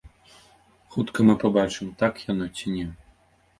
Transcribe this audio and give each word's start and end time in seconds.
Хутка 0.95 1.27
мы 1.27 1.35
пабачым, 1.45 1.93
так 2.01 2.13
яно 2.33 2.51
ці 2.59 2.65
не. 2.79 2.89